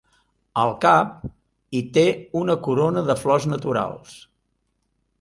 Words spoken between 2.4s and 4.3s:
una corona de flors naturals.